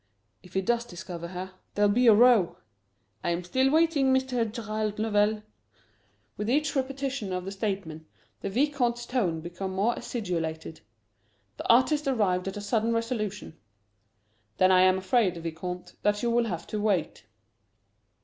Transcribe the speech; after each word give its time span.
"If 0.41 0.55
he 0.55 0.61
does 0.63 0.83
discover 0.83 1.27
her 1.27 1.51
there'll 1.75 1.91
be 1.91 2.07
a 2.07 2.13
row." 2.15 2.57
"I 3.23 3.39
still 3.43 3.67
am 3.67 3.71
waiting, 3.71 4.11
Mr. 4.11 4.51
Gerald 4.51 4.97
Lovell." 4.97 5.43
With 6.37 6.49
each 6.49 6.75
repetition 6.75 7.31
of 7.31 7.45
the 7.45 7.51
statement 7.51 8.07
the 8.39 8.49
Vicomte's 8.49 9.05
tone 9.05 9.41
became 9.41 9.75
more 9.75 9.93
acidulated. 9.95 10.81
The 11.57 11.69
artist 11.71 12.07
arrived 12.07 12.47
at 12.47 12.57
a 12.57 12.61
sudden 12.61 12.93
resolution. 12.95 13.59
"Then 14.57 14.71
I 14.71 14.81
am 14.81 14.97
afraid, 14.97 15.37
Vicomte, 15.37 15.93
that 16.01 16.23
you 16.23 16.31
will 16.31 16.45
have 16.45 16.65
to 16.65 16.81
wait." 16.81 17.27